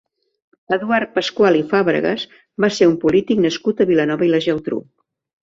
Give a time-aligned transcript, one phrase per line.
[0.77, 2.23] Eduard Pascual i Fàbregas
[2.65, 4.83] va ser un polític nascut a Vilanova i la Geltrú.